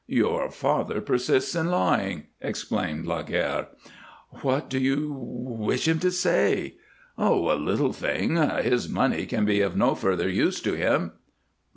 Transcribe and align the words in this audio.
"Your 0.07 0.49
father 0.49 0.99
persists 0.99 1.53
in 1.53 1.67
lying," 1.67 2.23
explained 2.41 3.05
Laguerre. 3.05 3.67
"What 4.41 4.67
do 4.67 4.79
you 4.79 5.15
wish 5.15 5.87
him 5.87 5.99
to 5.99 6.09
say?" 6.09 6.77
"A 7.19 7.29
little 7.31 7.93
thing. 7.93 8.35
His 8.35 8.89
money 8.89 9.27
can 9.27 9.45
be 9.45 9.61
of 9.61 9.77
no 9.77 9.93
further 9.93 10.27
use 10.27 10.59
to 10.61 10.73
him." 10.73 11.11